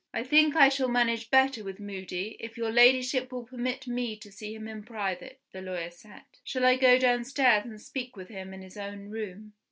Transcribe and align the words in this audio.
"I 0.15 0.23
think 0.23 0.55
I 0.55 0.69
shall 0.69 0.87
manage 0.87 1.29
better 1.29 1.63
with 1.63 1.79
Moody, 1.79 2.35
if 2.39 2.57
your 2.57 2.71
Ladyship 2.71 3.31
will 3.31 3.43
permit 3.45 3.85
me 3.85 4.17
to 4.17 4.31
see 4.31 4.55
him 4.55 4.67
in 4.67 4.81
private," 4.81 5.39
the 5.51 5.61
lawyer 5.61 5.91
said. 5.91 6.23
"Shall 6.43 6.65
I 6.65 6.75
go 6.75 6.97
downstairs 6.97 7.65
and 7.65 7.79
speak 7.79 8.15
with 8.15 8.29
him 8.29 8.51
in 8.51 8.63
his 8.63 8.77
own 8.77 9.09
room?" 9.11 9.53